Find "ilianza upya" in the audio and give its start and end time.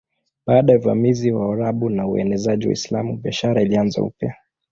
3.61-4.35